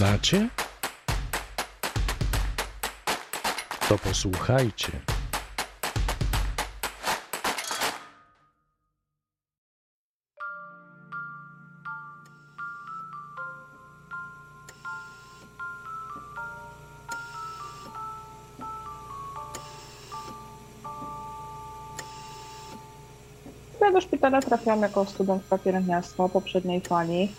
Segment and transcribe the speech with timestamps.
[0.00, 0.48] znacie?
[3.88, 4.92] To posłuchajcie.
[23.92, 27.32] Do szpitala trafiłam jako studentka pielęgniarstwa poprzedniej fali,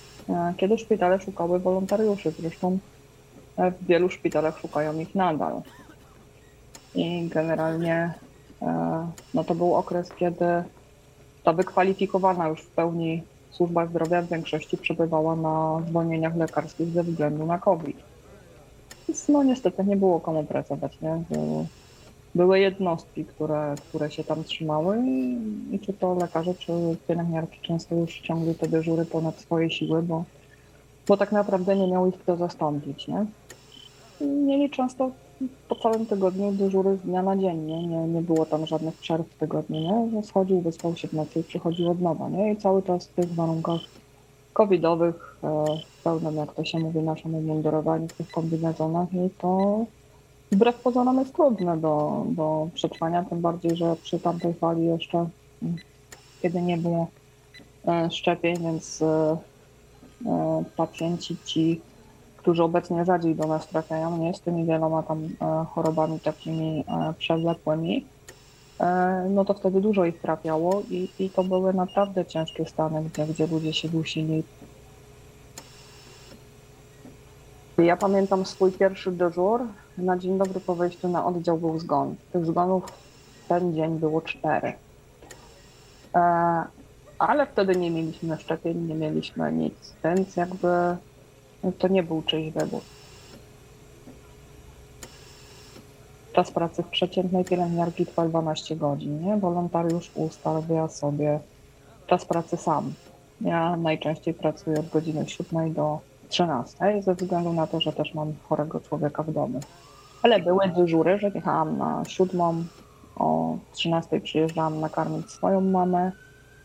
[0.57, 2.31] kiedy szpitale szukały wolontariuszy.
[2.39, 2.77] Zresztą
[3.57, 5.61] e, w wielu szpitalach szukają ich nadal.
[6.95, 8.13] I generalnie
[8.61, 10.45] e, no to był okres, kiedy
[11.44, 17.45] ta wykwalifikowana już w pełni służba zdrowia w większości przebywała na zwolnieniach lekarskich ze względu
[17.45, 17.97] na COVID.
[19.08, 21.23] Więc no niestety nie było komu pracować, nie?
[22.35, 24.98] Były jednostki, które, które się tam trzymały
[25.72, 26.73] i, czy to lekarze, czy
[27.08, 30.23] pielęgniarki często już ciągli te dyżury ponad swoje siły, bo,
[31.08, 33.25] bo tak naprawdę nie miał ich kto zastąpić, nie?
[34.22, 35.11] Mieli często
[35.70, 37.88] po całym tygodniu dyżury z dnia na dzień, nie?
[37.88, 40.11] Nie, nie było tam żadnych przerw w tygodniu, nie?
[40.11, 42.53] Że Schodził, wyspał się w nocy i przychodził od nowa, nie?
[42.53, 43.81] I cały czas w tych warunkach
[44.53, 45.66] covidowych, e,
[46.00, 49.86] w pełnym, jak to się mówi, naszym umundurowaniu, w tych kombinezonach i to
[50.52, 55.17] wbrew pozorom jest trudne do, do przetrwania, tym bardziej, że przy tamtej fali jeszcze,
[55.63, 55.75] mm,
[56.41, 57.08] kiedy nie było
[57.88, 59.38] e, szczepień, więc e,
[60.25, 61.81] e, pacjenci ci,
[62.38, 65.30] którzy obecnie rzadziej do nas trafiają, nie z tymi wieloma tam
[65.69, 66.83] chorobami takimi
[67.17, 68.05] przewlekłymi,
[69.30, 73.47] no to wtedy dużo ich trafiało i, i to były naprawdę ciężkie stany, gdzie, gdzie
[73.47, 74.43] ludzie się dusili.
[77.77, 79.61] Ja pamiętam swój pierwszy dyżur.
[79.97, 82.16] Na dzień dobry po wejściu na oddział był zgon.
[82.34, 82.84] Tych zgonów
[83.47, 84.73] ten dzień było cztery.
[86.16, 86.64] E,
[87.20, 90.67] ale wtedy nie mieliśmy szczepień, nie mieliśmy nic, więc jakby
[91.80, 92.82] to nie był czyjś wybór.
[96.33, 99.38] Czas pracy w przeciętnej pielęgniarki trwa 12 godzin, nie?
[99.38, 101.39] Wolontariusz ustawia sobie
[102.08, 102.94] czas pracy sam.
[103.42, 105.99] Ja najczęściej pracuję od godziny 7 do
[106.30, 109.60] 13, ze względu na to, że też mam chorego człowieka w domu.
[110.23, 112.67] Ale były dyżury, że jechałam na 7,
[113.15, 116.11] o 13 przyjeżdżałam nakarmić swoją mamę,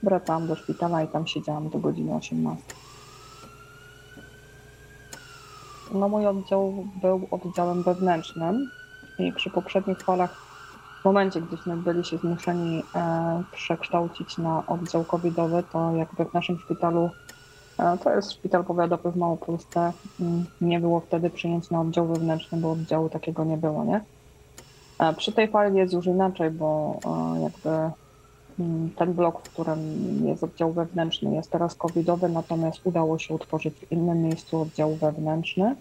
[0.03, 2.63] wracałam do szpitala i tam siedziałam do godziny 18.
[5.95, 8.71] No mój oddział był oddziałem wewnętrznym
[9.19, 10.47] i przy poprzednich falach,
[11.03, 16.59] w momencie, gdyśmy byli się zmuszeni e, przekształcić na oddział covidowy, to jakby w naszym
[16.59, 17.11] szpitalu
[17.77, 19.93] To jest szpital powiatowy w Małopolsce.
[20.21, 24.01] Mm, Nie było wtedy przyjęć na oddział wewnętrzny, bo oddziału takiego nie było, nie?
[24.99, 27.91] E, Przy tej fali jest już inaczej, bo e, jakby
[28.59, 29.79] mm, ten blok, w którym
[30.27, 35.77] jest oddział wewnętrzny, jest teraz covidowy, natomiast udało się utworzyć w innym miejscu oddział wewnętrzny,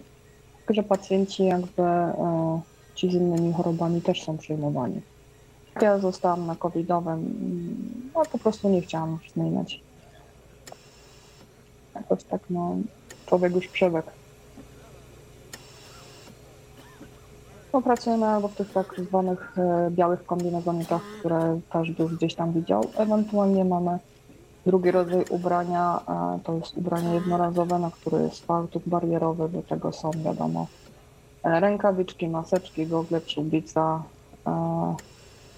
[0.70, 2.60] że pacjenci jakby e,
[2.94, 5.00] ci z innymi chorobami też są przyjmowani.
[5.82, 9.85] Ja zostałam na covidowym, mm, no po prostu nie chciałam zmieniać
[12.16, 12.76] jakoś tak, no,
[13.26, 14.10] człowiek już przywykł.
[18.18, 22.84] No, albo w tych tak zwanych e, białych kombinezonikach, które każdy już gdzieś tam widział.
[22.96, 23.98] Ewentualnie mamy
[24.66, 26.00] drugi rodzaj ubrania,
[26.44, 30.66] to jest ubranie jednorazowe, na które jest fartuch barierowy, do tego są wiadomo
[31.44, 34.02] e, rękawiczki, maseczki, gogle, przyłbica.
[34.46, 34.94] E,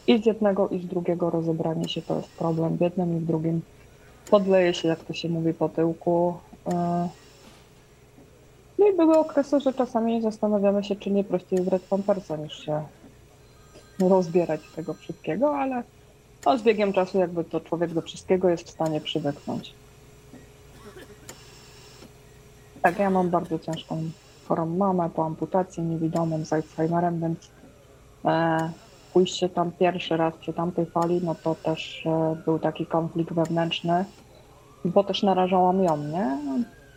[0.07, 2.77] I z jednego i z drugiego rozebranie się to jest problem.
[2.77, 3.61] W jednym i w drugim
[4.31, 6.35] podleje się, jak to się mówi, po tyłku.
[6.69, 7.09] E.
[8.79, 12.83] No i były okresy, że czasami zastanawiamy się, czy nie prościej wybrać pampersa, niż się
[14.01, 15.83] rozbierać tego wszystkiego, ale
[16.47, 19.75] no, z biegiem czasu jakby to człowiek do wszystkiego jest w stanie przywyknąć.
[22.83, 24.11] Tak, ja mam bardzo ciężką
[24.49, 27.51] chorą mamę po amputacji, niewidomą z Alzheimerem, więc
[28.25, 28.71] e,
[29.13, 34.05] pójście tam pierwszy raz przy tamtej fali, no to też e, był taki konflikt wewnętrzny,
[34.89, 36.39] bo też narażałam ją, nie?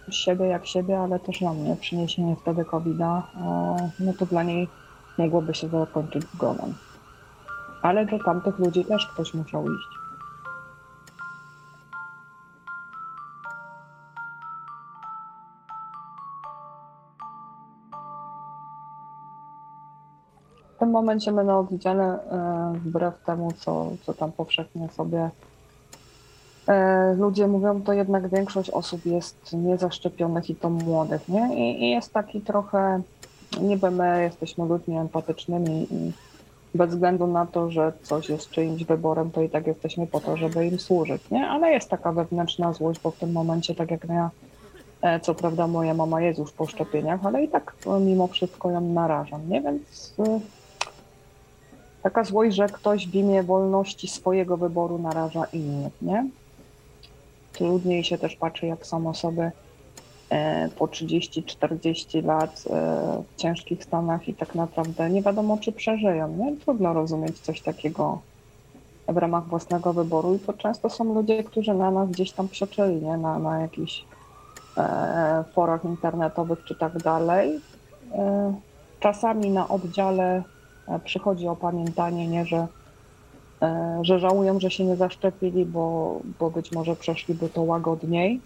[0.09, 1.75] Siebie jak siebie, ale też ją, nie?
[1.75, 3.27] Przyniesienie wtedy COVID-a,
[3.99, 4.67] no to dla niej
[5.17, 6.73] mogłoby się zakończyć zgonem.
[7.81, 9.87] Ale do tamtych ludzi też ktoś musiał iść.
[20.75, 25.29] W tym momencie my na oddziale, e, wbrew temu, co, co tam powszechnie sobie
[27.17, 31.55] ludzie mówią, to jednak większość osób jest niezaszczepionych i to młodych, nie?
[31.55, 33.01] I, i jest taki trochę,
[33.61, 36.11] niby my jesteśmy ludźmi empatycznymi i
[36.75, 40.37] bez względu na to, że coś jest czyimś wyborem, to i tak jesteśmy po to,
[40.37, 41.47] żeby im służyć, nie?
[41.47, 44.29] Ale jest taka wewnętrzna złość, bo w tym momencie, tak jak ja
[45.01, 48.71] E, Co prawda moja mama jest już po szczepieniach, ale i tak e, mimo wszystko
[48.71, 49.61] ją narażam, nie?
[49.61, 50.39] Więc e,
[52.03, 56.27] taka złość, że ktoś w imię wolności swojego wyboru naraża innych, nie?
[57.61, 59.51] Trudniej się też patrzy, jak są osoby
[60.29, 66.27] e, po 30-40 lat e, w ciężkich stanach i tak naprawdę nie wiadomo, czy przeżyją,
[66.37, 66.55] nie?
[66.57, 68.21] Trudno rozumieć coś takiego
[69.07, 72.95] w ramach własnego wyboru i to często są ludzie, którzy na nas gdzieś tam psioczyli,
[72.95, 73.17] nie?
[73.17, 74.05] Na, na jakichś
[74.77, 77.59] e, forach internetowych czy tak dalej.
[78.13, 78.53] E,
[78.99, 80.43] czasami na oddziale
[80.87, 82.67] e, przychodzi opamiętanie, nie, że,
[84.01, 88.41] że żałują, że się nie zaszczepili, bo, bo być może przeszliby to łagodniej.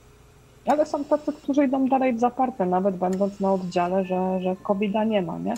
[0.65, 5.03] Ale są tacy, którzy idą dalej w zaparte, nawet będąc na oddziale, że, że COVID-a
[5.03, 5.53] nie ma, nie?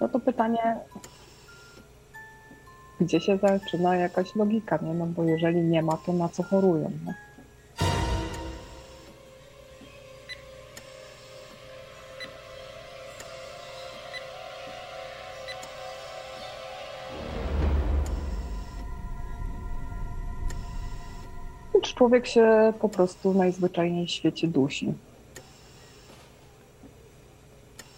[0.00, 0.76] No to pytanie,
[3.00, 4.94] gdzie się zaczyna jakaś logika, nie?
[4.94, 7.29] No bo jeżeli nie ma, to na co chorują, nie?
[22.00, 24.94] Człowiek się po prostu najzwyczajniej w świecie dusi.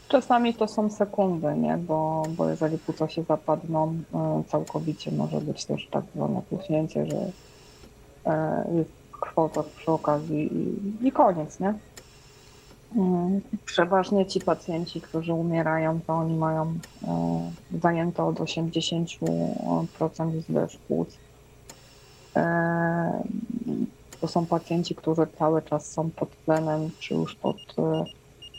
[0.09, 1.77] Czasami to są sekundy, nie?
[1.77, 7.31] Bo, bo jeżeli płuca się zapadną e, całkowicie, może być też tak zwane puchnięcie, że
[8.27, 8.91] e, jest
[9.21, 11.75] krwotok przy okazji i, i koniec, nie?
[12.97, 16.69] Mm, Przeważnie ci pacjenci, którzy umierają, to oni mają e,
[17.83, 21.19] zajęte od 80% zlew płuc.
[24.23, 28.05] To są pacjenci, którzy cały czas są pod tlenem, czy już pod e,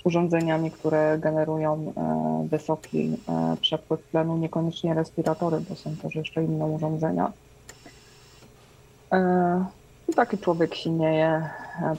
[0.03, 6.65] urządzeniami, które generują e, wysoki e, przepływ tlenu, niekoniecznie respiratory, bo są też jeszcze inne
[6.65, 7.31] urządzenia.
[10.09, 11.49] I taki człowiek silnieje,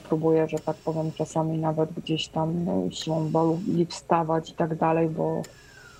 [0.09, 5.09] próbuje, że tak powiem, czasami nawet gdzieś tam e, siłą woli wstawać i tak dalej,
[5.09, 5.41] bo,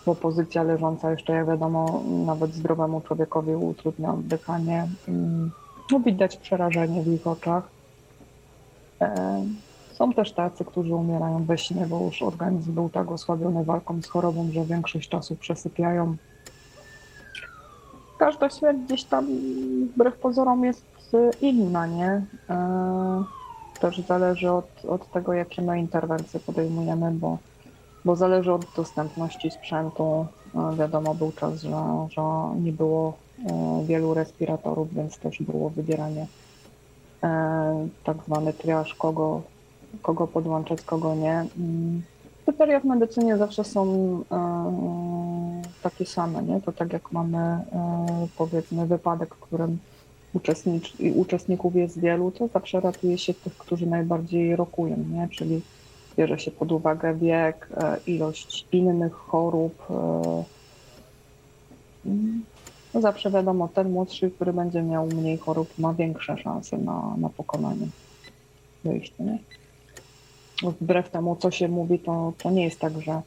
[0.05, 4.87] bo pozycja leżąca jeszcze, jak wiadomo, nawet zdrowemu człowiekowi utrudnia oddychanie.
[5.07, 5.51] Mm,
[5.91, 7.63] No, widać przerażenie w ich oczach.
[9.01, 9.43] E,
[9.93, 14.07] są też tacy, którzy umierają we śnie, bo już organizm był tak osłabiony walką z
[14.07, 16.15] chorobą, że większość czasu przesypiają.
[18.17, 19.27] Każda śmierć gdzieś tam,
[19.93, 22.21] wbrew pozorom, jest y, inna, nie?
[22.49, 23.23] E,
[23.79, 27.37] Też zależy od, od tego, jakie my interwencje podejmujemy, bo,
[28.05, 30.25] bo zależy od dostępności sprzętu.
[30.55, 32.21] E, Wiadomo, był czas, że, że
[32.61, 33.24] nie było e,
[33.83, 36.27] wielu respiratorów, więc też było wybieranie
[37.23, 39.41] e, tak zwany triaż, kogo,
[40.01, 41.45] kogo podłączać, kogo nie.
[41.57, 42.01] Mm,
[42.45, 43.83] Kryteria w medycynie zawsze są
[44.31, 46.61] e, takie same, nie?
[46.61, 47.63] To tak jak mamy e,
[48.37, 49.77] powiedzmy wypadek, w którym
[50.33, 55.27] uczestnicz, uczestników jest wielu, to zawsze ratuje się tych, którzy najbardziej rokują, nie?
[55.31, 55.61] Czyli
[56.17, 59.83] bierze się pod uwagę wiek, e, ilość innych chorób.
[62.95, 67.29] No zawsze wiadomo, ten młodszy, który będzie miał mniej chorób, ma większe szanse na, na
[67.29, 67.87] pokonanie
[68.83, 69.39] wyjścia, nie?
[70.63, 73.21] wbrew temu, co się mówi, to, to nie jest tak, że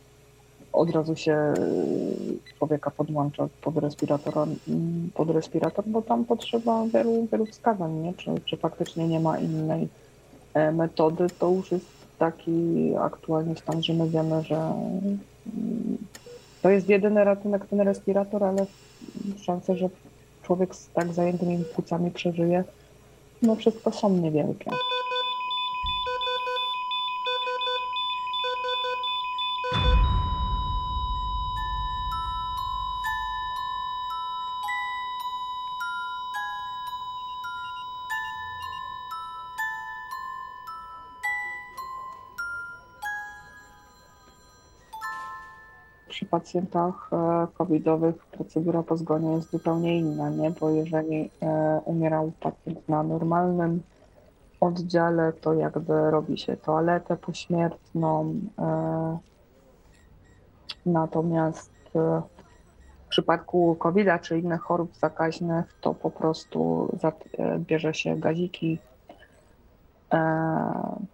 [0.72, 4.34] od razu się y, człowieka podłącza pod respirator,
[4.68, 8.14] mm, pod respirator, bo tam potrzeba wielu, wielu wskazań, nie?
[8.14, 9.88] Czy, czy faktycznie nie ma innej
[10.54, 11.86] e, metody, to już jest
[12.18, 15.18] taki aktualnie stan, że my wiemy, że mm,
[16.62, 18.66] to jest jedyny ratunek ten respirator, ale
[19.42, 19.88] szanse, że
[20.42, 22.64] człowiek z tak zajętymi płucami przeżyje,
[23.42, 24.70] no wszystko są niewielkie.
[46.30, 50.50] Pacjentach e, covidowych procedura po zgonie jest zupełnie inna, nie?
[50.50, 53.82] Bo jeżeli e, umierał pacjent na normalnym
[54.60, 58.34] oddziale, to jakby robi się toaletę pośmiertną.
[58.58, 59.18] e,
[60.86, 66.88] Natomiast w przypadku covid czy innych chorób zakaźnych, to po prostu
[67.58, 68.78] bierze się gaziki,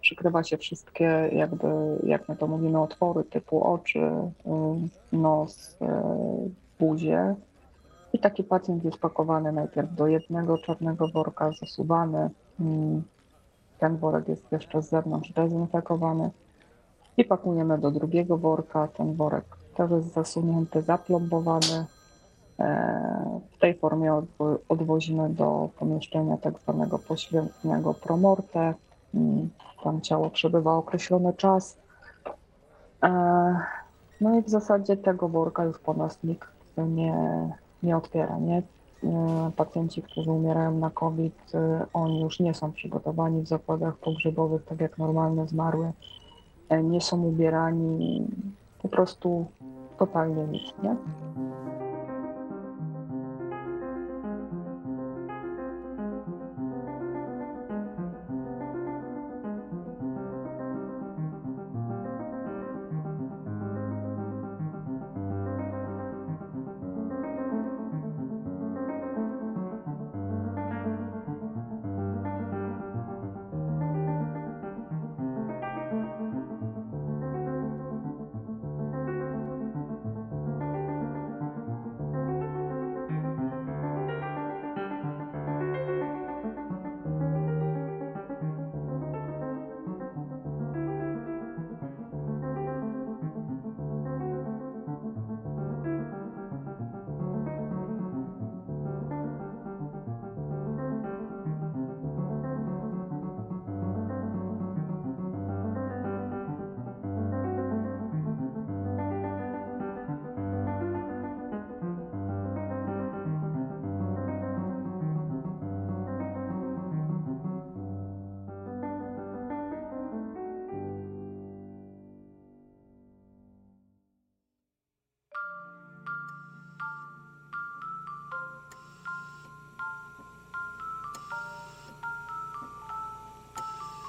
[0.05, 1.67] przykrywa się wszystkie, jakby,
[2.03, 4.11] jak my to mówimy, otwory typu oczy,
[5.11, 6.03] nos, e,
[6.79, 7.35] buzię.
[8.13, 12.29] I taki pacjent jest pakowany najpierw do jednego czarnego worka, zasuwany.
[12.59, 13.03] Mm,
[13.79, 16.29] Ten worek jest jeszcze z zewnątrz dezynfekowany.
[17.17, 18.87] I pakujemy do drugiego worka.
[18.87, 19.45] Ten worek
[19.75, 21.85] też jest zasunięty, zaplombowany.
[22.59, 28.73] E, W tej formie odwo- odwozimy do pomieszczenia tak zwanego poświętnego promorte,
[29.83, 31.77] tam ciało przebywa określony czas.
[33.03, 33.59] E,
[34.21, 37.15] No i w zasadzie tego worka już po nas nikt nie,
[37.83, 38.57] nie otwiera, nie?
[39.03, 44.65] E, Pacjenci, którzy umierają na COVID, e, oni już nie są przygotowani w zakładach pogrzebowych,
[44.65, 45.91] tak jak normalne zmarłe.
[46.69, 48.27] E, Nie są ubierani,
[48.81, 49.45] po prostu
[49.97, 50.95] totalnie nic, nie?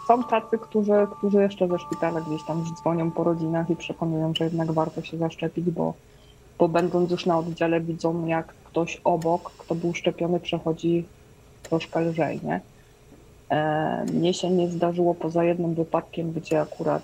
[0.08, 4.44] Są tacy, którzy, którzy jeszcze ze szpitala gdzieś tam dzwonią po rodzinach i przekonują, że
[4.44, 5.94] jednak warto się zaszczepić, bo,
[6.58, 11.04] bo będąc już na oddziale widzą, jak ktoś obok, kto był szczepiony, przechodzi
[11.62, 12.60] troszkę lżej, nie?
[13.50, 17.02] E, mnie się nie zdarzyło poza jednym wypadkiem, gdzie akurat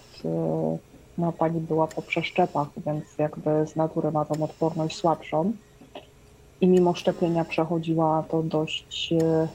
[1.19, 5.53] no, pani była po przeszczepach, więc jakby z natury ma tą odporność słabszą
[6.61, 9.49] i mimo szczepienia przechodziła to dość e,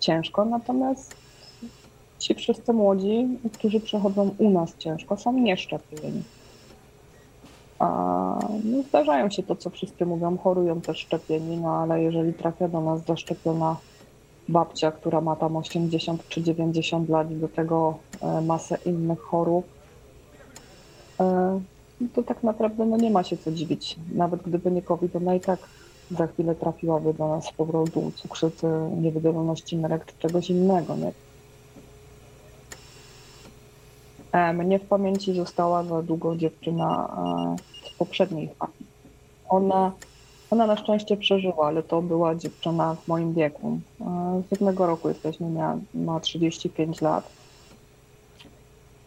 [0.00, 1.16] ciężko, natomiast
[2.20, 6.22] ci wszyscy młodzi, którzy przechodzą u nas ciężko, są nieszczepieni.
[7.78, 12.68] A, no, zdarzają się to, co wszyscy mówią, chorują też szczepieni, no ale jeżeli trafia
[12.68, 13.76] do nas zaszczepiona
[14.48, 19.66] babcia, która ma tam 80 czy 90 lat i do tego e, masę innych chorób,
[21.20, 21.60] e,
[22.00, 23.96] no to tak naprawdę no, nie ma się co dziwić.
[24.14, 25.58] Nawet gdyby nie COVID, ona i tak
[26.10, 28.66] za chwilę trafiłaby do nas z powrotu cukrzycy,
[29.00, 31.08] niewydolności nerek czy czegoś innego, nie?
[31.08, 31.12] E,
[34.54, 38.72] Mnie w pamięci została za długo dziewczyna e, z poprzedniej fali.
[39.48, 39.92] Ona,
[40.50, 43.78] ona na szczęście przeżyła, ale to była dziewczyna w moim wieku.
[44.00, 47.24] E, Z jednego roku jesteśmy, miała, ma 35 lat.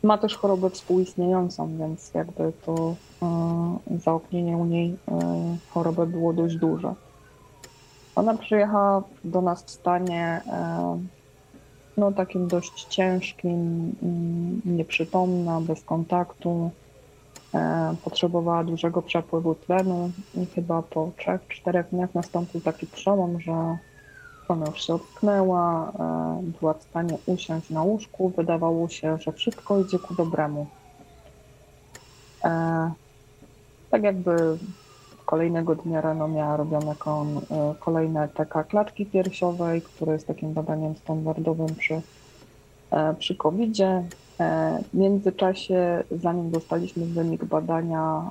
[0.04, 6.56] Ma też chorobę współistniejącą, więc jakby to e, zaoknienie u niej e, choroby było dość
[6.56, 6.94] duże.
[8.16, 11.00] Ona przyjechała do nas w stanie e,
[11.98, 13.52] no takim dość ciężkim,
[14.04, 16.72] mm, nieprzytomna, bez kontaktu.
[17.54, 23.78] E, Potrzebowała dużego przepływu tlenu i chyba po 3-4 dniach nastąpił taki przełom, że
[24.48, 29.80] ona już się ocknęła, e, była w stanie usiąść na łóżku, wydawało się, że wszystko
[29.80, 30.68] idzie ku dobremu.
[32.44, 32.92] E,
[33.92, 34.58] Tak jakby
[35.34, 40.96] kolejnego dnia rano miała robione kon, e, kolejne TK klatki piersiowej, które jest takim badaniem
[40.96, 42.02] standardowym przy,
[42.92, 44.04] e, przy COVID-zie.
[44.40, 48.30] E, W międzyczasie, zanim dostaliśmy wynik badania,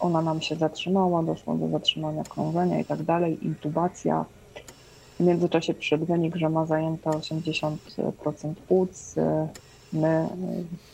[0.00, 4.24] ona nam się zatrzymała, doszło do zatrzymania krążenia i tak dalej, intubacja.
[5.20, 9.14] W międzyczasie przyszedł wynik, że ma zajęte 80% płuc.
[9.92, 10.28] My,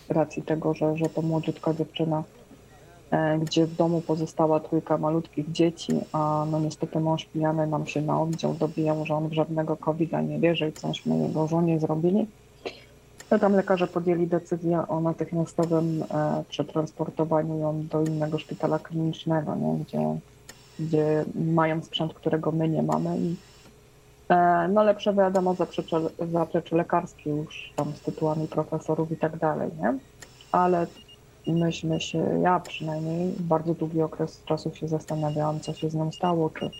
[0.08, 2.22] z racji tego, że, że to młodziutka dziewczyna,
[3.40, 8.22] gdzie w domu pozostała trójka malutkich dzieci, a no niestety mąż pijany nam się na
[8.22, 12.26] oddział dobijał, że on w żadnego covid nie wierzy i cośmy jego żonie zrobili.
[13.30, 19.84] To tam lekarze podjęli decyzję o natychmiastowym e, przetransportowaniu ją do innego szpitala klinicznego, nie?
[19.84, 20.18] Gdzie,
[20.78, 23.36] gdzie mają sprzęt, którego my nie mamy i
[24.28, 26.00] e, no lepsze wiadomo zaplecze,
[26.32, 29.98] zaplecze lekarskie już tam z tytułami profesorów i tak dalej, nie?
[30.52, 30.86] Ale
[31.52, 36.50] myśmy się, ja przynajmniej bardzo długi okres czasu się zastanawiałam, co się z nią stało,
[36.50, 36.70] czy,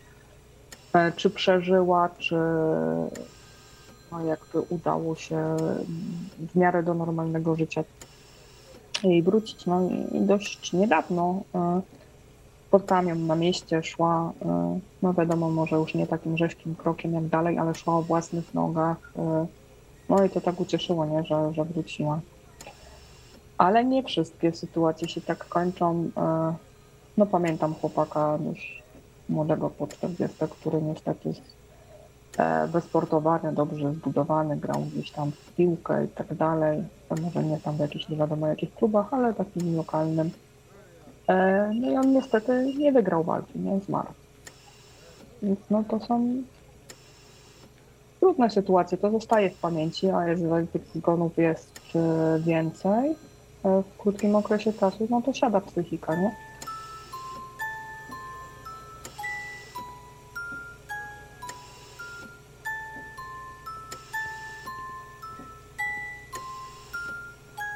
[0.93, 2.35] e, czy przeżyła, czy
[4.11, 5.57] no jakby udało się
[6.39, 7.83] w miarę do normalnego życia
[9.03, 9.65] jej wrócić.
[9.65, 11.81] No i dość niedawno e,
[12.67, 17.27] spotkałam ją na mieście, szła, e, no wiadomo, może już nie takim rzeźkim krokiem jak
[17.27, 19.13] dalej, ale szła o własnych nogach,
[20.09, 22.19] No i to tak ucieszyło, nie, że, że wróciła.
[23.57, 26.09] Ale nie wszystkie sytuacje się tak kończą.
[26.17, 26.53] E,
[27.17, 28.83] No pamiętam chłopaka już
[29.29, 31.55] młodego po 40, który niestety jest
[32.67, 36.83] wysportowany, dobrze zbudowany, grał gdzieś tam w piłkę i tak dalej.
[37.21, 40.31] Może nie tam w jakichś nie wiadomo jakich klubach, ale takim lokalnym.
[41.27, 44.09] E, No i on niestety nie wygrał walki, nie zmarł.
[45.43, 46.27] Więc no to są
[48.19, 53.15] trudne sytuacje, to zostaje w pamięci, a jeżeli tych zgonów jest e, więcej
[53.65, 56.35] w krótkim okresie czasu, no to siada psychika, nie?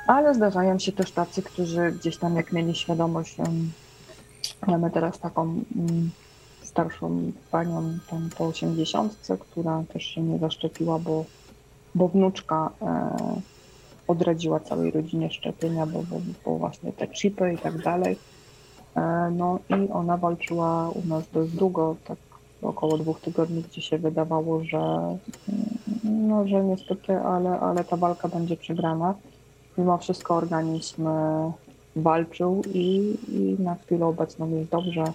[0.07, 3.35] Ale zdarzają się też tacy, którzy gdzieś tam jak mieli świadomość,
[4.67, 6.11] mamy teraz taką mm,
[6.63, 11.25] starszą panią tam po 80, która też się nie zaszczepiła, bo,
[11.95, 13.15] bo wnuczka e,
[14.09, 18.17] odradziła całej rodzinie szczepienia, bo, bo, bo właśnie te chipy i tak dalej.
[18.95, 22.17] E, no i ona walczyła u nas dość długo, tak
[22.61, 25.17] około dwóch tygodni, gdzie się wydawało, że,
[26.03, 29.15] no, że niestety, ale, ale ta walka będzie przegrana.
[29.77, 31.07] Mimo wszystko organizm
[31.95, 35.03] walczył i, i na chwilę obecną jest dobrze.
[35.03, 35.13] E,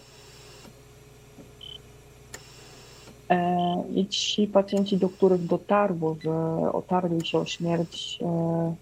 [3.95, 6.33] I ci pacjenci, do których dotarło, że
[6.73, 8.75] otarli się o śmierć e,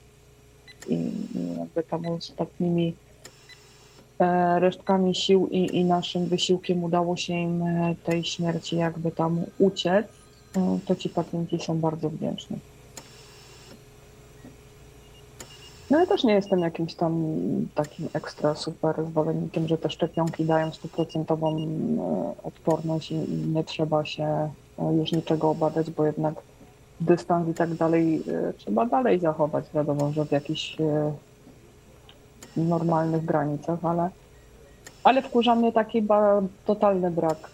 [0.88, 1.10] i,
[1.58, 2.94] jakby tam ostatnimi
[4.18, 9.40] e, resztkami sił i, i naszym wysiłkiem udało się im e, tej śmierci jakby tam
[9.58, 10.06] uciec,
[10.56, 12.58] e, to ci pacjenci są bardzo wdzięczni.
[15.92, 17.24] No ja też nie jestem jakimś tam
[17.74, 23.14] takim ekstra super zwolennikiem, że te szczepionki dają stuprocentową e, odporność i,
[23.54, 24.24] nie trzeba się
[24.78, 26.34] e, już niczego obawiać, bo jednak
[27.00, 30.76] dystans i tak dalej e, trzeba dalej zachować, wiadomo, że w jakichś
[32.56, 34.10] normalnych granicach, ale,
[35.04, 36.06] ale wkurza mnie taki
[36.66, 37.50] totalny brak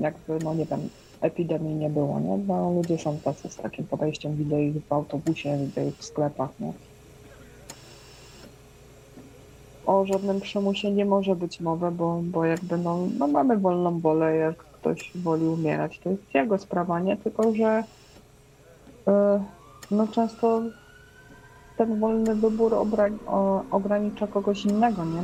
[0.00, 0.80] jakby, no nie wiem,
[1.20, 2.38] epidemii nie było, nie?
[2.38, 6.60] Bo ludzie są tacy z takim podejściem, widzę ich w autobusie, widzę ich w sklepach,
[6.60, 6.72] nie?
[9.86, 14.36] O żadnym przymusie nie może być mowy, bo, bo jakby no, no mamy wolną wolę,
[14.36, 17.16] jak ktoś woli umierać, to jest jego sprawa, nie?
[17.16, 17.84] Tylko, że
[19.08, 19.44] e,
[19.90, 20.62] no często
[21.76, 22.74] ten wolny wybór
[23.70, 25.22] ogranicza kogoś innego, nie?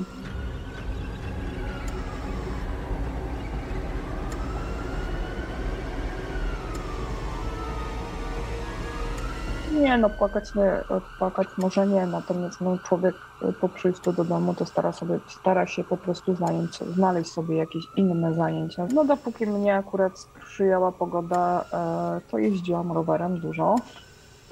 [9.86, 10.72] Nie, no płakać nie,
[11.18, 15.66] płakać może nie, natomiast no, człowiek y, po przyjściu do domu to stara, sobie, stara
[15.66, 18.86] się po prostu zająć, znaleźć sobie jakieś inne zajęcia.
[18.94, 23.76] No dopóki mnie akurat sprzyjała pogoda, e, to jeździłam rowerem dużo.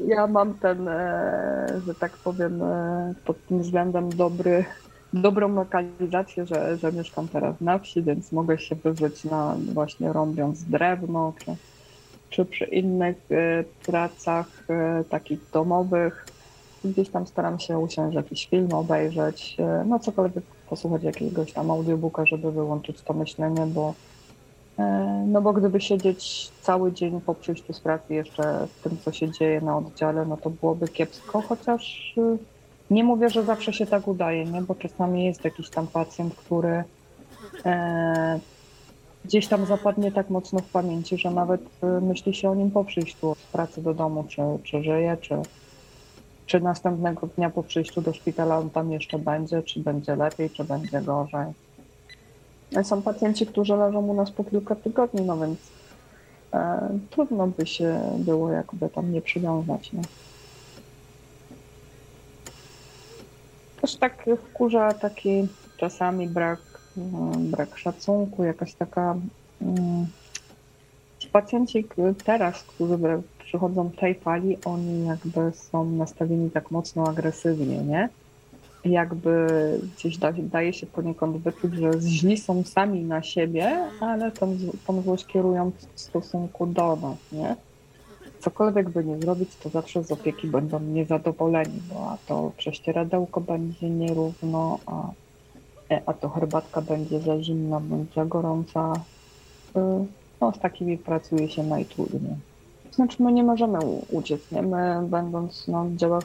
[0.06, 4.64] Ja mam ten, e, że tak powiem, e, pod tym względem dobry,
[5.12, 10.64] dobrą lokalizację, że, że mieszkam teraz na wsi, więc mogę się wyżyć na właśnie rąbiąc
[10.64, 11.56] drewno, czy
[12.34, 16.26] czy przy innych e, pracach e, takich domowych.
[16.84, 22.26] Gdzieś tam staram się usiąść, jakiś film obejrzeć, e, no cokolwiek posłuchać jakiegoś tam audiobooka,
[22.26, 23.94] żeby wyłączyć to myślenie, bo
[25.26, 29.30] no bo gdyby siedzieć cały dzień po przyjściu z pracy jeszcze w tym, co się
[29.30, 32.14] dzieje na oddziale, no to byłoby kiepsko, chociaż
[32.90, 34.62] nie mówię, że zawsze się tak udaje, nie?
[34.62, 36.84] bo czasami jest jakiś tam pacjent, który
[39.24, 42.84] gdzieś tam zapadnie tak mocno w pamięci, że nawet y, myśli się o nim po
[42.84, 45.34] przyjściu z pracy do domu, czy, czy żyje, czy,
[46.46, 50.64] czy następnego dnia po przyjściu do szpitala on tam jeszcze będzie, czy będzie lepiej, czy
[50.64, 51.46] będzie gorzej.
[52.72, 55.58] No Są pacjenci, którzy leżą u nas po kilka tygodni, no więc
[56.54, 59.92] e, trudno by się było jakby tam nie przywiązać.
[59.92, 60.02] Nie?
[63.80, 66.73] Też tak wkurza taki czasami brak
[67.38, 69.16] brak szacunku, jakaś taka.
[69.62, 70.06] mm,
[71.18, 71.84] Ci pacjenci
[72.24, 72.98] teraz, którzy
[73.44, 78.08] przychodzą tej fali, oni jakby są nastawieni tak mocno agresywnie, nie?
[78.84, 79.46] Jakby
[79.96, 85.02] gdzieś da, daje się poniekąd wyczuć, że źli są sami na siebie, ale tą, tą
[85.02, 87.56] złość kierują w stosunku do nas, nie?
[88.40, 93.90] Cokolwiek by nie zrobić, to zawsze z opieki będą niezadowoleni, bo a to prześcieradełko będzie
[93.90, 95.10] nierówno, a
[96.06, 98.92] a to herbatka będzie za zimna bądź za gorąca.
[99.76, 99.80] Y,
[100.40, 102.34] No, z takimi pracuje się najtrudniej.
[102.92, 103.78] Znaczy, my nie możemy
[104.10, 104.62] uciec, nie?
[104.62, 106.24] My, będąc na oddziałach,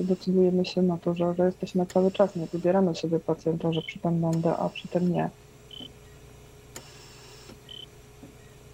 [0.00, 3.82] y, decydujemy się na to, że, że jesteśmy cały czas, nie wybieramy sobie pacjenta, że
[3.82, 5.30] przy tym będę, a przy tym nie.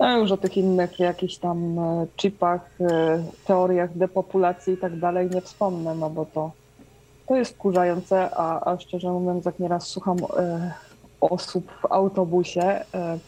[0.00, 5.30] No już o tych innych jakichś tam e, chipach, e, teoriach depopulacji i tak dalej
[5.30, 6.50] nie wspomnę, no bo to,
[7.26, 10.72] to jest wkurzające, a, a szczerze mówiąc, jak nieraz słucham e,
[11.20, 13.18] osób w autobusie, e,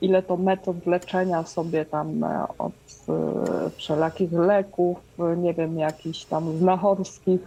[0.00, 2.72] ile to metod leczenia sobie tam e, od
[3.08, 4.98] e, wszelakich leków,
[5.36, 7.40] nie wiem, jakichś tam znachorskich,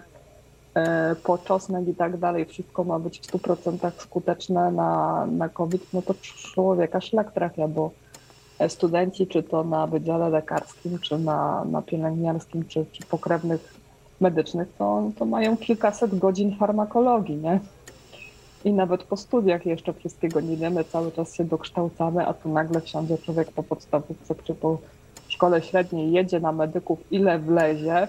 [0.76, 6.02] e, poczosnek i tak dalej, wszystko ma być w 100% skuteczne na, na COVID, no
[6.02, 7.92] to człowieka szlak trafia, bo
[8.68, 13.77] studenci, czy to na wydziale lekarskim, czy na, na pielęgniarskim, czy, czy pokrewnych
[14.22, 17.60] medycznych, to, to mają kilkaset godzin farmakologii, nie?
[18.66, 22.82] I nawet po studiach jeszcze wszystkiego nie wiemy, cały czas się dokształcamy, a tu nagle
[22.82, 24.78] wsiądzie człowiek po podstawówce czy po
[25.28, 28.08] szkole średniej, jedzie na medyków, ile wlezie,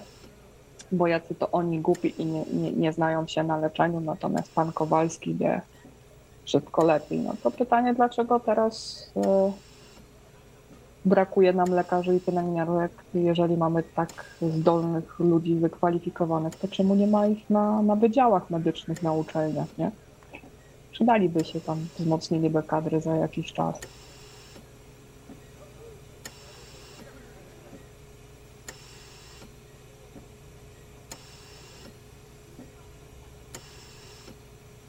[0.93, 4.73] bo jacy to oni głupi i nie, nie, nie znają się na leczeniu, natomiast pan
[4.73, 5.61] Kowalski wie
[6.45, 7.21] wszystko lepiej.
[7.21, 9.68] No to pytanie, dlaczego teraz y,
[11.09, 17.27] brakuje nam lekarzy i pielęgniarek, jeżeli mamy tak zdolnych ludzi wykwalifikowanych, to czemu nie ma
[17.27, 19.91] ich na, na wydziałach medycznych na uczelniach, nie?
[20.93, 23.81] Przydaliby się tam wzmocnienie kadry za jakiś czas.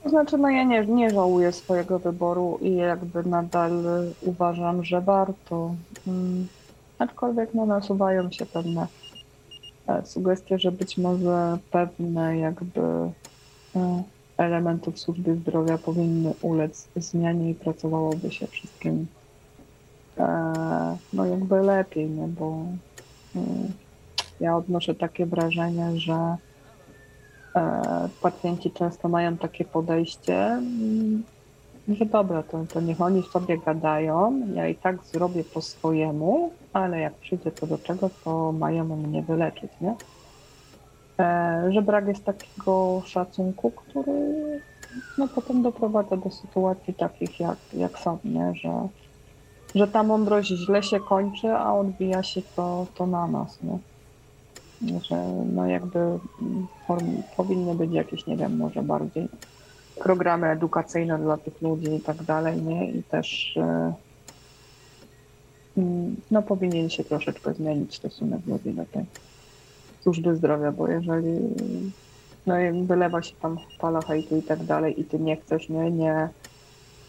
[0.10, 3.84] Znaczy, no ja nie, nie żałuję swojego wyboru i jakby nadal
[4.22, 5.76] uważam, że warto.
[6.08, 6.48] Mm,
[7.00, 8.88] aczkolwiek no, nasuwają się pewne
[9.88, 12.82] e, sugestie, że być może pewne jakby
[13.76, 14.04] e,
[14.38, 19.08] elementów służby zdrowia powinny ulec zmianie i pracowałoby się wszystkim
[20.18, 22.28] e, no jakby lepiej, nie?
[22.28, 22.66] bo
[23.36, 23.72] mm,
[24.40, 26.36] ja odnoszę takie wrażenie, że
[28.22, 30.62] pacjenci często mają takie podejście,
[31.90, 36.52] mm, że dobra, to, to niech oni sobie gadają, ja i tak zrobię po swojemu,
[36.74, 39.96] ale jak przyjdzie to do czego, to mają mnie wyleczyć, nie?
[41.20, 44.12] E, że brak jest takiego szacunku, który
[45.18, 48.54] no, potem doprowadza do sytuacji takich, jak, jak są, nie?
[48.56, 48.88] Że,
[49.76, 53.80] że ta mądrość źle się kończy, a odbija się to, to na nas, nie?
[54.82, 56.00] że no jakby
[56.88, 59.30] form, powinny być jakieś, nie wiem, może bardziej
[60.04, 62.92] programy edukacyjne dla tych ludzi i tak dalej, nie?
[62.92, 63.94] I też e,
[65.78, 69.06] mm, no powinien się troszeczkę zmienić stosunek ludzi do tej
[70.02, 71.40] służby zdrowia, bo jeżeli
[72.46, 76.30] no wylewa się tam fala hejtu i tak dalej i ty nie chcesz, nie, nie,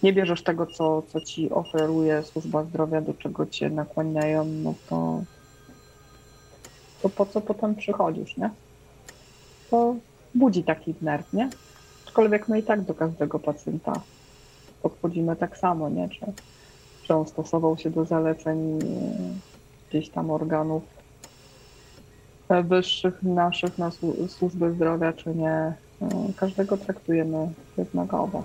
[0.03, 5.23] nie bierzesz tego, co, co ci oferuje służba zdrowia, do czego cię nakłaniają, no to
[7.03, 8.51] to po co potem przychodzisz, nie?
[9.71, 9.95] To
[10.35, 11.51] budzi taki nerw, nie?
[12.11, 13.93] Aczkolwiek my i tak do każdego pacjenta
[14.83, 16.09] podchodzimy tak samo, nie?
[16.09, 16.27] Czy,
[17.03, 18.79] czy on stosował się do zaleceń
[19.89, 20.83] gdzieś tam organów
[22.65, 23.91] wyższych naszych na
[24.29, 25.73] służby zdrowia, czy nie.
[26.37, 28.43] Każdego traktujemy jednakowo.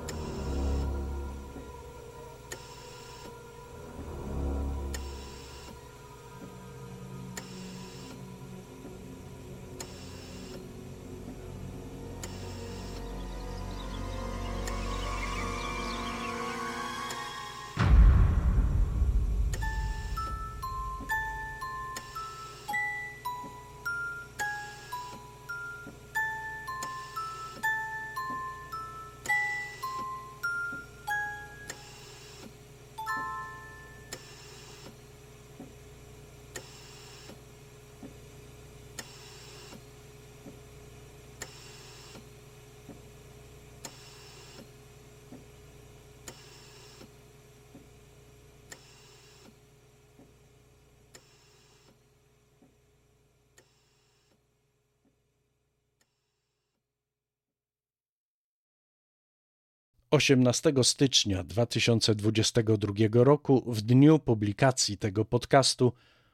[60.15, 65.93] 18 stycznia 2022 roku, w dniu publikacji tego podcastu,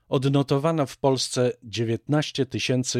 [0.10, 2.46] odnotowano w Polsce 19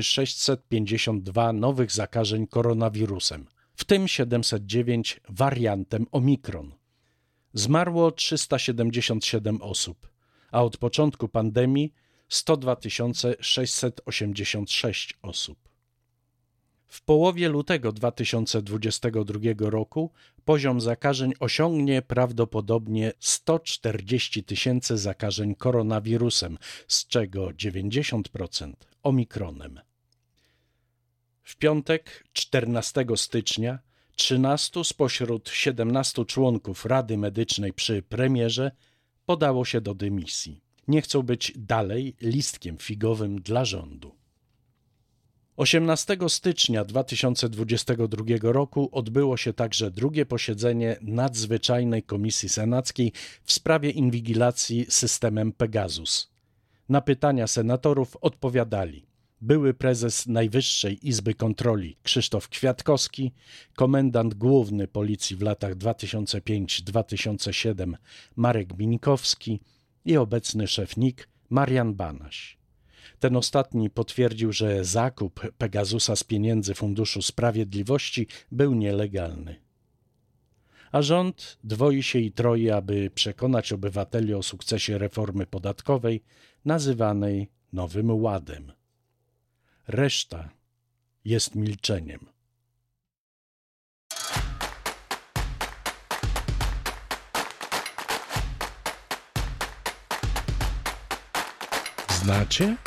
[0.02, 6.74] 652 nowych zakażeń koronawirusem, w tym 709 wariantem Omikron.
[7.54, 10.10] Zmarło 377 osób,
[10.52, 11.94] a od początku pandemii
[12.30, 12.78] 102
[13.40, 15.71] 686 osób.
[16.92, 20.12] W połowie lutego 2022 roku
[20.46, 28.74] poziom zakażeń osiągnie prawdopodobnie 140 tysięcy zakażeń koronawirusem, z czego 90%
[29.04, 29.80] omikronem.
[31.44, 33.80] W piątek 14 stycznia
[34.16, 38.72] 13 spośród 17 członków Rady Medycznej przy premierze
[39.26, 40.62] podało się do dymisji.
[40.88, 44.21] Nie chcą być dalej listkiem figowym dla rządu.
[45.58, 53.12] 18 stycznia 2022 roku odbyło się także drugie posiedzenie Nadzwyczajnej Komisji Senackiej
[53.44, 56.32] w sprawie inwigilacji systemem Pegasus.
[56.90, 59.06] Na pytania senatorów odpowiadali
[59.42, 63.32] były prezes Najwyższej Izby Kontroli Krzysztof Kwiatkowski,
[63.76, 67.94] komendant główny Policji w latach 2005-2007
[68.36, 69.60] Marek Minkowski
[70.06, 72.61] i obecny szef NIK Marian Banaś.
[73.20, 79.56] Ten ostatni potwierdził, że zakup Pegasusa z pieniędzy Funduszu Sprawiedliwości był nielegalny.
[80.92, 86.24] A rząd dwoi się i troi, aby przekonać obywateli o sukcesie reformy podatkowej,
[86.66, 88.72] nazywanej Nowym Ładem.
[89.88, 90.50] Reszta
[91.26, 92.26] jest milczeniem.
[102.10, 102.78] Znacie?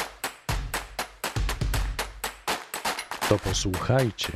[3.28, 4.32] To posłuchajcie.